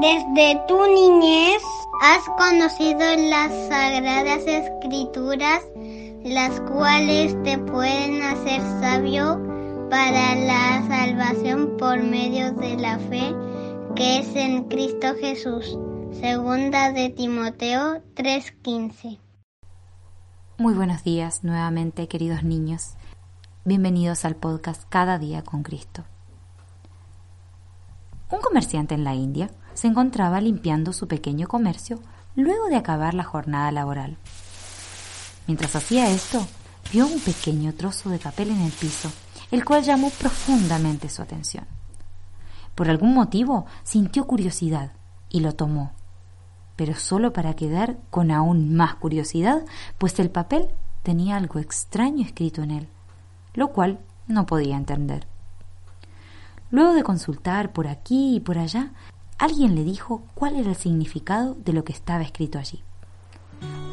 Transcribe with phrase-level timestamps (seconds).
[0.00, 1.60] Desde tu niñez
[2.00, 5.60] has conocido las sagradas escrituras,
[6.22, 9.42] las cuales te pueden hacer sabio
[9.90, 13.34] para la salvación por medio de la fe
[13.96, 15.76] que es en Cristo Jesús.
[16.12, 19.18] Segunda de Timoteo 3:15.
[20.58, 22.94] Muy buenos días nuevamente, queridos niños.
[23.64, 26.04] Bienvenidos al podcast Cada día con Cristo.
[28.30, 32.00] Un comerciante en la India se encontraba limpiando su pequeño comercio
[32.34, 34.16] luego de acabar la jornada laboral.
[35.46, 36.44] Mientras hacía esto,
[36.92, 39.08] vio un pequeño trozo de papel en el piso,
[39.52, 41.64] el cual llamó profundamente su atención.
[42.74, 44.90] Por algún motivo sintió curiosidad
[45.28, 45.92] y lo tomó,
[46.74, 49.64] pero solo para quedar con aún más curiosidad,
[49.96, 50.66] pues el papel
[51.04, 52.88] tenía algo extraño escrito en él,
[53.54, 55.28] lo cual no podía entender.
[56.72, 58.92] Luego de consultar por aquí y por allá,
[59.38, 62.82] alguien le dijo cuál era el significado de lo que estaba escrito allí.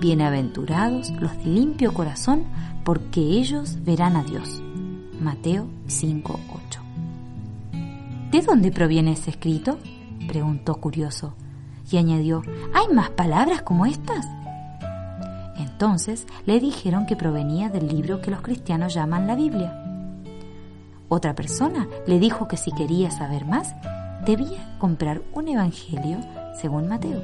[0.00, 2.44] Bienaventurados los de limpio corazón,
[2.84, 4.62] porque ellos verán a Dios.
[5.20, 6.80] Mateo 5:8.
[8.30, 9.78] ¿De dónde proviene ese escrito?
[10.26, 11.34] preguntó curioso,
[11.90, 12.42] y añadió,
[12.74, 14.26] ¿hay más palabras como estas?
[15.56, 19.82] Entonces le dijeron que provenía del libro que los cristianos llaman la Biblia.
[21.08, 23.74] Otra persona le dijo que si quería saber más,
[24.26, 26.18] debía comprar un evangelio
[26.60, 27.22] según Mateo,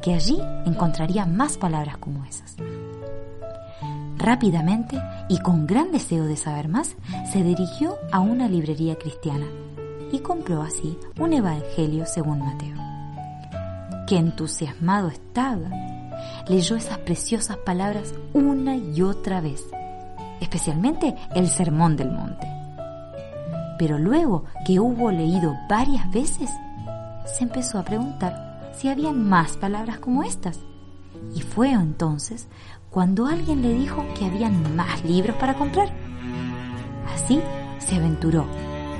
[0.00, 2.56] que allí encontraría más palabras como esas.
[4.16, 6.96] Rápidamente y con gran deseo de saber más,
[7.30, 9.46] se dirigió a una librería cristiana
[10.12, 12.76] y compró así un evangelio según Mateo.
[14.06, 15.68] Qué entusiasmado estaba.
[16.48, 19.64] Leyó esas preciosas palabras una y otra vez,
[20.40, 22.55] especialmente el Sermón del Monte
[23.78, 26.50] pero luego que hubo leído varias veces,
[27.24, 30.58] se empezó a preguntar si habían más palabras como estas.
[31.34, 32.48] Y fue entonces
[32.90, 35.90] cuando alguien le dijo que habían más libros para comprar.
[37.14, 37.40] Así
[37.78, 38.46] se aventuró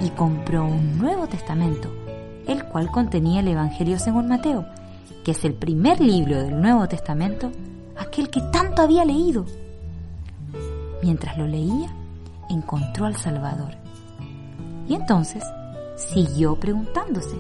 [0.01, 1.91] y compró un Nuevo Testamento,
[2.47, 4.67] el cual contenía el Evangelio según Mateo,
[5.25, 7.51] que es el primer libro del Nuevo Testamento,
[7.97, 9.47] aquel que tanto había leído.
[11.03, 11.91] Mientras lo leía,
[12.49, 13.86] encontró al Salvador
[14.89, 15.45] y entonces
[15.97, 17.37] siguió preguntándose,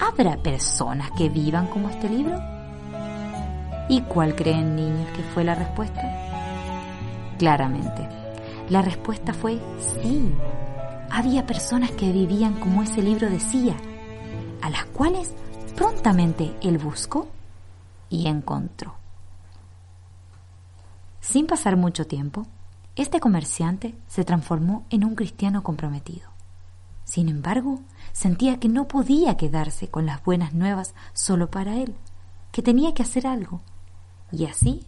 [0.00, 2.38] ¿habrá personas que vivan como este libro?
[3.88, 6.02] ¿Y cuál creen niños que fue la respuesta?
[7.38, 8.08] Claramente,
[8.68, 10.32] la respuesta fue sí.
[11.10, 13.76] Había personas que vivían como ese libro decía,
[14.62, 15.34] a las cuales
[15.76, 17.28] prontamente él buscó
[18.08, 18.94] y encontró.
[21.20, 22.46] Sin pasar mucho tiempo,
[22.96, 26.31] este comerciante se transformó en un cristiano comprometido.
[27.12, 31.94] Sin embargo, sentía que no podía quedarse con las buenas nuevas solo para él,
[32.52, 33.60] que tenía que hacer algo.
[34.30, 34.86] Y así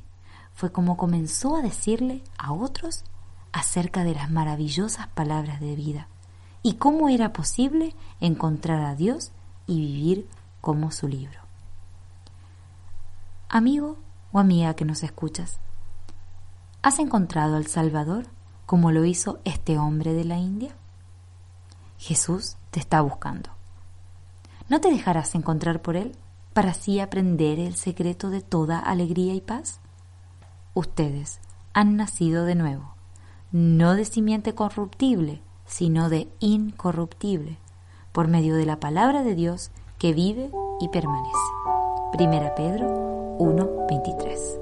[0.54, 3.04] fue como comenzó a decirle a otros
[3.52, 6.08] acerca de las maravillosas palabras de vida
[6.62, 9.30] y cómo era posible encontrar a Dios
[9.66, 10.26] y vivir
[10.62, 11.40] como su libro.
[13.50, 13.98] Amigo
[14.32, 15.58] o amiga que nos escuchas,
[16.80, 18.24] ¿has encontrado al Salvador
[18.64, 20.74] como lo hizo este hombre de la India?
[21.98, 23.50] Jesús te está buscando.
[24.68, 26.16] ¿No te dejarás encontrar por Él
[26.52, 29.80] para así aprender el secreto de toda alegría y paz?
[30.74, 31.40] Ustedes
[31.72, 32.94] han nacido de nuevo,
[33.52, 37.58] no de simiente corruptible, sino de incorruptible,
[38.12, 40.50] por medio de la palabra de Dios que vive
[40.80, 41.34] y permanece.
[42.12, 44.60] Primera Pedro 1:23.